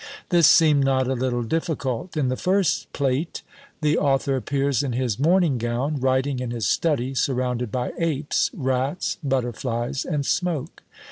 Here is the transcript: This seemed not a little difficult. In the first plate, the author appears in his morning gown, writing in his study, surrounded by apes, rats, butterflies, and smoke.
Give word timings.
This 0.29 0.47
seemed 0.47 0.83
not 0.83 1.07
a 1.07 1.13
little 1.13 1.43
difficult. 1.43 2.17
In 2.17 2.29
the 2.29 2.35
first 2.35 2.91
plate, 2.91 3.43
the 3.83 3.99
author 3.99 4.35
appears 4.35 4.81
in 4.81 4.93
his 4.93 5.19
morning 5.19 5.59
gown, 5.59 5.99
writing 5.99 6.39
in 6.39 6.49
his 6.49 6.65
study, 6.65 7.13
surrounded 7.13 7.71
by 7.71 7.93
apes, 7.99 8.49
rats, 8.55 9.19
butterflies, 9.23 10.03
and 10.03 10.25
smoke. 10.25 10.81